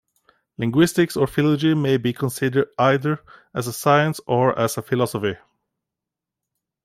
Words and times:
Linguistics 0.57 1.15
or 1.15 1.27
philology 1.27 1.75
may 1.75 1.95
be 1.97 2.11
considered 2.11 2.69
either 2.79 3.23
as 3.53 3.67
a 3.67 3.71
science 3.71 4.19
or 4.25 4.57
as 4.57 4.75
a 4.75 4.81
philosophy. 4.81 5.35